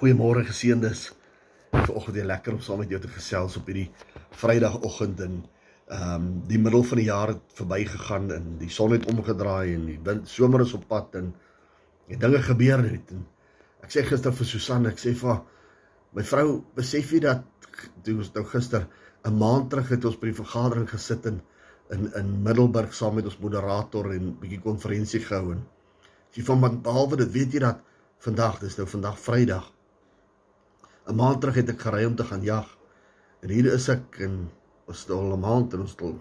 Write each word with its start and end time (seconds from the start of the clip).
Goeiemôre 0.00 0.46
geseëndes. 0.48 1.10
Vanoggend 1.74 2.14
weer 2.16 2.24
lekker 2.24 2.54
om 2.56 2.60
saam 2.64 2.78
met 2.80 2.88
jou 2.88 2.98
te 3.02 3.08
gesels 3.12 3.58
op 3.58 3.66
hierdie 3.68 3.90
Vrydagoggend 4.42 5.18
en 5.20 5.34
ehm 5.90 6.12
um, 6.14 6.28
die 6.48 6.60
middel 6.62 6.84
van 6.88 7.00
die 7.00 7.04
jaar 7.08 7.32
het 7.34 7.56
verbygegaan 7.58 8.30
en 8.32 8.46
die 8.62 8.70
son 8.72 8.94
het 8.94 9.04
omgedraai 9.10 9.74
en 9.74 9.82
die 9.90 9.98
wind 10.06 10.30
somer 10.30 10.62
is 10.64 10.72
op 10.78 10.86
pad 10.88 11.18
en 11.20 11.26
die 12.08 12.16
dinge 12.22 12.40
gebeur 12.46 12.80
het. 12.86 13.12
En 13.12 13.26
ek 13.84 13.92
sê 13.92 14.04
gister 14.06 14.32
vir 14.38 14.48
Susan, 14.48 14.86
ek 14.88 15.02
sê 15.02 15.12
vir 15.22 15.42
my 16.16 16.24
vrou, 16.30 16.46
besef 16.78 17.12
jy 17.12 17.20
dat 17.26 17.44
toe 18.06 18.14
ons 18.22 18.32
nou 18.38 18.44
gister 18.54 18.86
'n 19.28 19.36
maand 19.42 19.68
terug 19.74 19.92
het 19.96 20.06
ons 20.12 20.16
by 20.22 20.30
die 20.30 20.38
vergadering 20.38 20.88
gesit 20.94 21.28
in 21.32 21.42
in 21.98 22.08
in 22.22 22.30
Middelburg 22.46 22.94
saam 22.94 23.20
met 23.20 23.28
ons 23.28 23.36
moderator 23.44 24.08
en 24.14 24.32
bietjie 24.40 24.62
konferensie 24.64 25.20
gehou 25.26 25.52
en 25.58 25.60
sy 26.30 26.46
van 26.52 26.80
behalwe 26.88 27.20
dit 27.24 27.36
weet 27.36 27.52
jy 27.52 27.62
dat 27.66 27.84
vandag 28.28 28.60
dis 28.64 28.78
nou 28.80 28.88
vandag 28.94 29.20
Vrydag 29.26 29.68
'n 31.08 31.16
maand 31.16 31.40
terug 31.40 31.54
het 31.54 31.70
ek 31.70 31.80
gery 31.80 32.04
om 32.04 32.16
te 32.16 32.24
gaan 32.24 32.42
jag. 32.42 32.66
En 33.42 33.48
hier 33.48 33.72
is 33.72 33.88
ek 33.88 34.20
en 34.20 34.50
ons 34.86 35.00
het 35.00 35.10
al 35.10 35.32
'n 35.32 35.40
maand 35.40 35.72
en 35.74 35.80
ons 35.80 35.90
het 35.90 36.02
al 36.02 36.18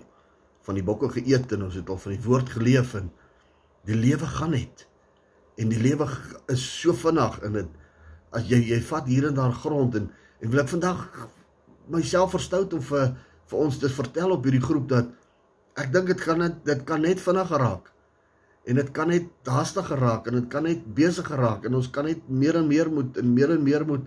van 0.61 0.75
die 0.75 0.83
bokke 0.83 1.09
geëet 1.09 1.51
en 1.51 1.63
ons 1.63 1.75
het 1.75 1.89
al 1.89 1.97
van 1.97 2.11
die 2.11 2.23
woord 2.23 2.49
geleef 2.49 2.93
en 2.93 3.11
die 3.85 3.95
lewe 3.95 4.25
gaan 4.25 4.51
net. 4.51 4.87
En 5.57 5.69
die 5.69 5.81
lewe 5.81 6.07
is 6.47 6.81
so 6.81 6.93
vinnig 6.93 7.41
in 7.43 7.53
dit 7.53 7.69
as 8.31 8.45
jy 8.49 8.59
jy 8.69 8.79
vat 8.81 9.07
hier 9.07 9.27
en 9.27 9.33
daar 9.33 9.53
grond 9.53 9.95
en 9.95 10.09
en 10.39 10.49
wil 10.49 10.61
ek 10.61 10.71
vandag 10.71 10.99
myself 11.91 12.31
verstout 12.31 12.73
om 12.73 12.81
vir 12.81 13.15
vir 13.49 13.59
ons 13.59 13.79
te 13.81 13.89
vertel 13.89 14.31
op 14.31 14.45
hierdie 14.45 14.63
groep 14.63 14.87
dat 14.91 15.09
ek 15.81 15.91
dink 15.93 16.11
dit 16.11 16.21
gaan 16.21 16.43
net 16.43 16.61
dit 16.67 16.83
kan 16.85 17.01
net 17.01 17.19
vinnig 17.19 17.47
geraak. 17.49 17.89
En 18.69 18.75
dit 18.75 18.89
kan 18.93 19.09
net 19.09 19.49
haastig 19.49 19.87
geraak 19.89 20.27
en 20.27 20.37
dit 20.37 20.47
kan 20.51 20.63
net 20.67 20.83
besig 20.95 21.25
geraak 21.25 21.65
en 21.65 21.79
ons 21.79 21.89
kan 21.89 22.05
net 22.05 22.21
meer 22.29 22.59
en 22.59 22.67
meer 22.67 22.91
moet 22.93 23.17
en 23.17 23.33
meer 23.33 23.55
en 23.55 23.63
meer 23.63 23.85
moet 23.87 24.05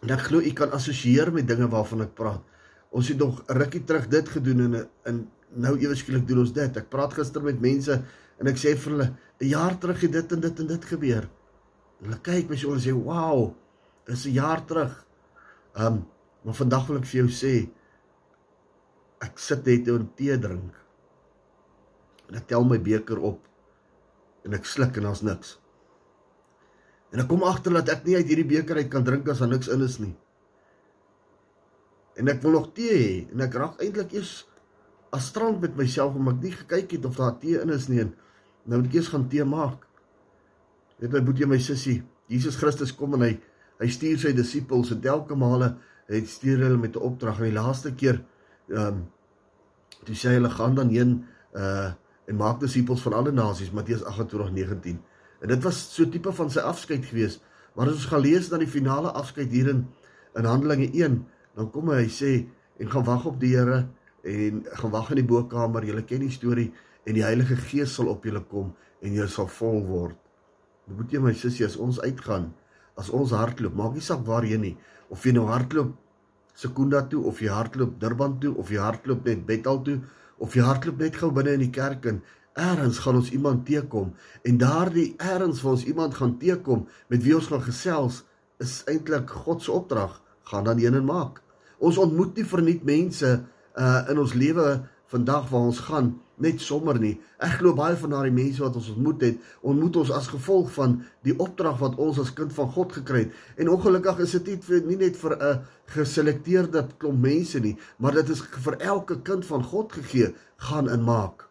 En 0.00 0.14
ek 0.14 0.28
glo 0.28 0.40
u 0.40 0.52
kan 0.56 0.72
assosieer 0.72 1.32
met 1.32 1.48
dinge 1.48 1.68
waarvan 1.68 2.06
ek 2.06 2.14
praat. 2.16 2.42
Ons 2.90 3.10
het 3.12 3.18
nog 3.20 3.42
rukkie 3.46 3.82
terug 3.86 4.08
dit 4.10 4.28
gedoen 4.28 4.64
en 4.66 4.78
in 5.10 5.20
nou 5.60 5.74
ewe 5.78 5.96
skielik 5.98 6.26
doen 6.28 6.42
ons 6.44 6.54
dit. 6.54 6.78
Ek 6.78 6.88
praat 6.90 7.14
gister 7.18 7.42
met 7.44 7.60
mense 7.60 7.96
en 8.40 8.50
ek 8.50 8.58
sê 8.58 8.74
vir 8.76 8.92
hulle 8.92 9.08
'n 9.40 9.50
jaar 9.50 9.78
terug 9.78 10.00
het 10.00 10.12
dit 10.12 10.32
en 10.32 10.40
dit 10.40 10.60
en 10.60 10.66
dit 10.66 10.84
gebeur. 10.84 11.28
Hulle 12.00 12.18
kyk 12.22 12.48
my 12.48 12.56
so 12.56 12.72
en 12.72 12.80
sê, 12.80 12.92
"Wow, 12.92 13.54
dis 14.06 14.26
'n 14.26 14.32
jaar 14.32 14.64
terug." 14.64 15.06
Um, 15.76 16.06
maar 16.42 16.54
vandag 16.54 16.86
wil 16.86 16.96
ek 16.98 17.06
vir 17.06 17.20
jou 17.20 17.28
sê 17.28 17.70
ek 19.20 19.38
sit 19.38 19.66
net 19.66 19.88
en 19.88 20.08
tee 20.16 20.38
drink. 20.38 20.74
En 22.28 22.36
ek 22.36 22.46
tel 22.46 22.64
my 22.64 22.78
beker 22.78 23.18
op 23.18 23.46
en 24.44 24.54
ek 24.54 24.64
sluk 24.64 24.96
en 24.96 25.02
daar's 25.02 25.22
niks. 25.22 25.58
En 27.10 27.22
ek 27.22 27.28
kom 27.30 27.42
agter 27.46 27.74
dat 27.80 27.90
ek 27.96 28.04
nie 28.06 28.16
uit 28.16 28.28
hierdie 28.30 28.48
beker 28.52 28.78
uit 28.78 28.90
kan 28.92 29.04
drink 29.06 29.28
as 29.28 29.42
daar 29.42 29.50
niks 29.50 29.70
in 29.72 29.82
is 29.82 29.98
nie. 30.02 30.14
En 32.20 32.30
ek 32.30 32.42
wil 32.44 32.58
nog 32.58 32.70
tee 32.76 32.94
hê 32.94 33.10
en 33.32 33.42
ek 33.46 33.56
raak 33.58 33.82
eintlik 33.82 34.14
eers 34.14 34.34
as 35.14 35.30
strand 35.32 35.62
met 35.62 35.76
myself 35.78 36.14
omdat 36.14 36.38
ek 36.38 36.42
nie 36.44 36.56
gekyk 36.58 36.96
het 36.96 37.06
of 37.08 37.18
daar 37.18 37.38
tee 37.42 37.58
in 37.58 37.74
is 37.74 37.88
nie. 37.90 38.04
Nou 38.64 38.78
moet 38.80 38.90
ek 38.90 38.98
eers 39.00 39.10
gaan 39.10 39.28
tee 39.32 39.46
maak. 39.48 39.86
Weet 41.00 41.14
my 41.16 41.22
boetie 41.24 41.48
my 41.48 41.58
sussie, 41.58 42.02
Jesus 42.30 42.58
Christus 42.60 42.92
kom 42.94 43.16
en 43.18 43.26
hy 43.26 43.32
hy 43.80 43.88
stuur 43.88 44.18
sy 44.20 44.34
disippels 44.36 44.90
en 44.92 45.06
elke 45.08 45.36
male 45.38 45.70
hy 46.10 46.20
stuur 46.28 46.66
hulle 46.66 46.78
met 46.78 46.96
'n 46.96 47.06
opdrag 47.06 47.38
en 47.40 47.48
die 47.48 47.56
laaste 47.56 47.94
keer 47.96 48.20
ehm 48.68 48.86
um, 48.86 48.98
toe 50.04 50.14
sê 50.14 50.28
hy 50.28 50.36
hulle 50.36 50.50
gaan 50.52 50.74
dan 50.74 50.92
heen 50.92 51.24
uh 51.56 51.90
en 52.30 52.36
maak 52.38 52.60
disippels 52.60 53.02
van 53.02 53.12
alle 53.18 53.32
nasies 53.32 53.72
Matteus 53.74 54.04
28:19. 54.06 55.00
En 55.40 55.52
dit 55.52 55.62
was 55.64 55.78
so 55.94 56.08
tipe 56.08 56.32
van 56.36 56.50
sy 56.52 56.62
afskeid 56.64 57.06
gewees. 57.08 57.38
Maar 57.74 57.90
as 57.90 58.02
ons 58.02 58.10
gaan 58.12 58.24
lees 58.24 58.50
dan 58.52 58.62
die 58.64 58.70
finale 58.70 59.12
afskeid 59.16 59.52
hier 59.52 59.72
in 59.72 59.86
in 60.38 60.46
Handelinge 60.46 60.86
1, 60.94 61.16
dan 61.58 61.70
kom 61.74 61.88
hy 61.90 62.04
sê 62.06 62.44
en 62.78 62.90
gaan 62.90 63.02
wag 63.04 63.24
op 63.26 63.40
die 63.40 63.56
Here 63.56 63.88
en 64.22 64.60
gaan 64.78 64.92
wag 64.94 65.10
in 65.10 65.18
die 65.18 65.26
bokkamer. 65.26 65.82
Julle 65.88 66.04
ken 66.06 66.22
die 66.22 66.30
storie 66.30 66.68
en 67.02 67.16
die 67.16 67.24
Heilige 67.26 67.56
Gees 67.58 67.96
sal 67.96 68.12
op 68.12 68.24
julle 68.24 68.44
kom 68.46 68.70
en 69.02 69.16
julle 69.16 69.28
sal 69.28 69.48
vol 69.50 69.82
word. 69.88 70.20
Moet 70.86 71.16
jy 71.16 71.22
my 71.24 71.34
sussie 71.34 71.66
as 71.66 71.74
ons 71.78 71.98
uitgaan, 72.02 72.52
as 72.98 73.10
ons 73.10 73.34
hardloop, 73.34 73.74
maak 73.74 73.98
nie 73.98 74.04
saak 74.04 74.22
waarheen 74.26 74.62
nie, 74.62 74.76
of 75.10 75.26
jy 75.26 75.34
nou 75.34 75.48
hardloop 75.50 75.96
Sekunda 76.60 77.02
toe 77.08 77.22
of 77.28 77.38
jy 77.40 77.48
hardloop 77.48 77.98
Durban 78.00 78.36
toe 78.40 78.52
of 78.58 78.70
jy 78.72 78.80
hardloop 78.82 79.24
net 79.24 79.46
Bethal 79.48 79.80
toe 79.86 80.00
of 80.44 80.56
jy 80.56 80.64
hardloop 80.66 80.98
net 81.00 81.16
gou 81.16 81.30
binne 81.32 81.54
in 81.56 81.64
die 81.64 81.72
kerk 81.72 82.06
en 82.10 82.20
Eerens 82.58 82.98
gaan 82.98 83.14
ons 83.14 83.30
iemand 83.30 83.62
teekom 83.66 84.14
en 84.42 84.56
daardie 84.58 85.14
eerens 85.22 85.60
waar 85.62 85.76
ons 85.76 85.84
iemand 85.86 86.14
gaan 86.18 86.32
teekom 86.38 86.88
met 87.08 87.22
wie 87.22 87.34
ons 87.36 87.46
gaan 87.46 87.62
gesels 87.62 88.24
is 88.58 88.80
eintlik 88.90 89.30
God 89.30 89.62
se 89.62 89.70
opdrag 89.72 90.16
gaan 90.50 90.64
dan 90.66 90.78
heen 90.82 90.96
en 90.98 91.04
maak. 91.06 91.38
Ons 91.78 91.98
ontmoet 92.02 92.34
nie 92.36 92.44
verniet 92.44 92.82
mense 92.84 93.28
uh 93.78 94.00
in 94.10 94.18
ons 94.18 94.34
lewe 94.34 94.80
vandag 95.12 95.46
waar 95.50 95.68
ons 95.70 95.78
gaan 95.86 96.08
net 96.42 96.60
sommer 96.60 96.98
nie. 96.98 97.12
Ek 97.38 97.60
glo 97.60 97.74
baie 97.78 97.94
van 98.00 98.14
daardie 98.16 98.34
mense 98.34 98.62
wat 98.62 98.78
ons 98.80 98.88
ontmoet 98.94 99.22
het, 99.28 99.44
ontmoet 99.62 99.98
ons 100.02 100.10
as 100.14 100.30
gevolg 100.32 100.72
van 100.74 100.96
die 101.26 101.36
opdrag 101.38 101.78
wat 101.78 101.98
ons 102.02 102.18
as 102.22 102.32
kind 102.34 102.54
van 102.56 102.70
God 102.74 102.96
gekry 102.98 103.26
het. 103.26 103.36
En 103.62 103.70
ongelukkig 103.76 104.24
is 104.26 104.34
dit 104.38 104.50
nie, 104.50 104.80
nie 104.88 104.98
net 105.06 105.20
vir 105.22 105.36
'n 105.38 105.60
geselekteerde 105.94 106.86
klomp 106.98 107.22
mense 107.22 107.60
nie, 107.60 107.76
maar 107.98 108.12
dit 108.12 108.28
is 108.28 108.42
vir 108.42 108.80
elke 108.80 109.22
kind 109.22 109.46
van 109.46 109.62
God 109.62 109.92
gegee 109.92 110.34
gaan 110.56 110.88
en 110.88 111.02
maak 111.02 111.49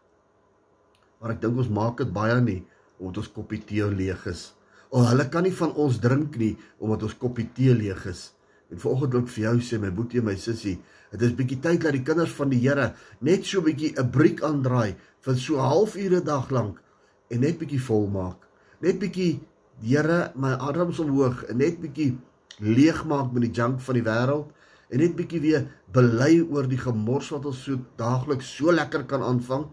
maar 1.20 1.36
ek 1.36 1.42
dink 1.44 1.60
ons 1.60 1.72
maak 1.72 2.00
dit 2.02 2.12
baie 2.14 2.40
nie 2.42 2.62
omdat 3.00 3.22
ons 3.24 3.32
koppie 3.32 3.62
tee 3.64 3.86
leeg 3.88 4.26
is. 4.28 4.50
O, 4.92 5.04
hulle 5.06 5.26
kan 5.32 5.46
nie 5.46 5.54
van 5.56 5.72
ons 5.80 6.00
drink 6.04 6.36
nie 6.42 6.56
omdat 6.80 7.06
ons 7.08 7.16
koppie 7.20 7.48
tee 7.56 7.76
leeg 7.76 8.02
is. 8.10 8.32
En 8.70 8.82
vanoggend 8.82 9.14
wil 9.16 9.24
ek 9.24 9.32
vir 9.34 9.44
jou 9.46 9.54
sê 9.66 9.80
my 9.82 9.92
boetie 9.96 10.20
en 10.22 10.28
my 10.28 10.36
sussie, 10.38 10.76
dit 11.14 11.24
is 11.26 11.36
bietjie 11.38 11.60
tyd 11.64 11.86
dat 11.86 11.96
die 11.96 12.04
kinders 12.06 12.34
van 12.38 12.52
die 12.52 12.60
Here 12.62 12.92
net 13.26 13.48
so 13.48 13.64
bietjie 13.66 13.96
'n 13.98 14.12
briek 14.12 14.44
aandraai 14.44 14.96
vir 15.26 15.36
so 15.36 15.56
'n 15.58 15.70
halfure 15.72 16.22
dag 16.22 16.52
lank 16.52 16.82
en 17.32 17.42
net 17.42 17.60
bietjie 17.60 17.82
vol 17.82 18.08
maak. 18.08 18.46
Net 18.82 19.00
bietjie 19.00 19.40
Here 19.82 20.32
my 20.36 20.54
arms 20.60 21.00
omhoog 21.00 21.44
en 21.50 21.58
net 21.58 21.80
bietjie 21.80 22.18
leeg 22.60 23.06
maak 23.06 23.32
met 23.32 23.48
die 23.48 23.56
junk 23.56 23.80
van 23.80 23.96
die 23.96 24.04
wêreld 24.04 24.52
en 24.92 25.00
net 25.00 25.16
bietjie 25.16 25.42
weer 25.42 25.68
bely 25.94 26.42
oor 26.42 26.68
die 26.68 26.82
gemors 26.82 27.30
wat 27.32 27.46
ons 27.46 27.64
so 27.64 27.80
daagliks 27.98 28.50
so 28.58 28.72
lekker 28.72 29.06
kan 29.08 29.24
aanvang 29.24 29.70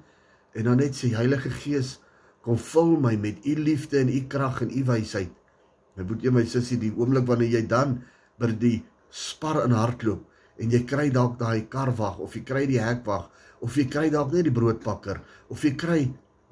en 0.56 0.68
dan 0.70 0.80
net 0.80 0.96
sê 0.96 1.12
Heilige 1.12 1.52
Gees 1.52 1.96
kom 2.44 2.58
vul 2.60 2.94
my 3.02 3.16
met 3.20 3.44
u 3.44 3.56
liefde 3.60 4.00
en 4.00 4.12
u 4.12 4.20
krag 4.30 4.62
en 4.64 4.72
u 4.72 4.84
wysheid. 4.88 5.32
My 5.96 6.04
boet 6.06 6.24
jy 6.24 6.32
my 6.32 6.44
sussie 6.48 6.78
die 6.80 6.92
oomblik 6.94 7.26
wanneer 7.28 7.58
jy 7.58 7.66
dan 7.68 7.98
by 8.40 8.52
die 8.56 8.78
spar 9.10 9.62
in 9.64 9.74
hardloop 9.76 10.24
en 10.62 10.72
jy 10.72 10.82
kry 10.88 11.08
dalk 11.12 11.36
daai 11.40 11.66
kar 11.72 11.92
wag 11.98 12.20
of 12.24 12.36
jy 12.36 12.44
kry 12.48 12.64
die 12.70 12.80
hek 12.80 13.04
wag 13.08 13.28
of 13.64 13.76
jy 13.76 13.86
kry 13.90 14.08
dalk 14.12 14.32
net 14.32 14.48
die 14.48 14.54
broodpakker 14.54 15.20
of 15.52 15.64
jy 15.64 15.72
kry 15.76 16.00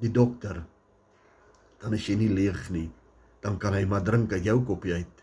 die 0.02 0.12
dokter 0.12 0.64
dan 1.84 1.96
is 1.96 2.06
jy 2.08 2.16
nie 2.16 2.32
leeg 2.32 2.70
nie. 2.72 2.88
Dan 3.44 3.58
kan 3.60 3.74
hy 3.76 3.84
maar 3.84 4.04
drink 4.04 4.32
uit 4.32 4.46
jou 4.46 4.56
koppie 4.64 4.94
uit. 4.96 5.18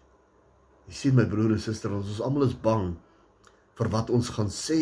Jy 0.86 0.94
sien 0.94 1.18
my 1.18 1.26
broer 1.26 1.56
en 1.56 1.62
suster 1.62 1.94
ons 1.96 2.10
is 2.14 2.22
almal 2.22 2.46
is 2.46 2.54
bang 2.54 2.92
vir 3.80 3.90
wat 3.90 4.14
ons 4.14 4.30
gaan 4.36 4.52
sê 4.54 4.82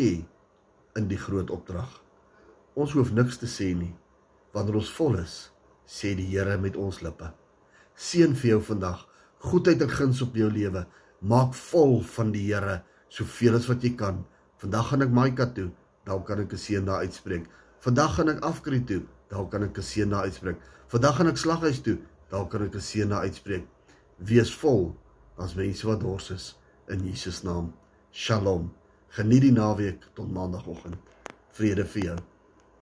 in 0.99 1.07
die 1.07 1.19
groot 1.19 1.51
opdrag 1.53 1.93
Ons 2.79 2.93
hoef 2.95 3.09
niks 3.11 3.35
te 3.41 3.47
sê 3.51 3.73
nie. 3.75 3.91
Wanneer 4.55 4.77
ons 4.79 4.89
vol 4.95 5.17
is, 5.19 5.33
sê 5.83 6.13
die 6.15 6.29
Here 6.29 6.55
met 6.63 6.77
ons 6.79 7.01
lippe. 7.03 7.27
Seën 7.99 8.31
vir 8.39 8.53
jou 8.53 8.59
vandag. 8.69 9.01
Goedheid 9.43 9.83
en 9.83 9.91
guns 9.91 10.21
op 10.23 10.37
jou 10.39 10.47
lewe. 10.47 10.85
Maak 11.19 11.51
vol 11.59 11.99
van 12.13 12.31
die 12.31 12.45
Here 12.45 12.77
soveel 13.11 13.57
as 13.59 13.67
wat 13.67 13.83
jy 13.83 13.91
kan. 13.99 14.21
Vandag 14.63 14.93
gaan 14.93 15.03
ek 15.03 15.11
Maika 15.17 15.49
toe, 15.57 15.67
dan 16.07 16.23
kan 16.23 16.39
ek 16.39 16.53
'n 16.53 16.63
seën 16.65 16.85
daar 16.85 17.03
uitspreek. 17.03 17.49
Vandag 17.83 18.15
gaan 18.15 18.29
ek 18.29 18.43
Afkri 18.43 18.79
toe, 18.85 19.03
dan 19.29 19.49
kan 19.49 19.63
ek 19.63 19.77
'n 19.77 19.83
seën 19.91 20.09
daar 20.09 20.23
uitspreek. 20.23 20.57
Vandag 20.87 21.15
gaan 21.17 21.27
ek 21.27 21.37
Slaghuis 21.37 21.81
toe, 21.81 21.97
dan 22.29 22.47
kan 22.47 22.63
ek 22.63 22.75
'n 22.75 22.81
seën 22.81 23.09
daar 23.09 23.27
uitspreek. 23.27 23.67
Wees 24.17 24.55
vol 24.55 24.95
as 25.37 25.55
mense 25.55 25.85
wat 25.87 25.99
dors 25.99 26.31
is 26.31 26.55
in 26.87 26.99
Jesus 27.03 27.43
naam. 27.43 27.73
Shalom. 28.11 28.71
Geniet 29.09 29.41
die 29.41 29.51
naweek 29.51 30.07
tot 30.13 30.31
maandagooggend. 30.31 30.97
Vrede 31.51 31.85
vir 31.85 32.03
jou. 32.03 32.19